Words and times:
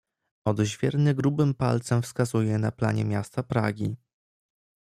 "Odźwierny 0.45 1.13
grubym 1.13 1.53
palcem 1.53 2.01
wskazuje 2.01 2.57
na 2.57 2.71
planie 2.71 3.05
miasta 3.05 3.43
Pragi." 3.43 3.95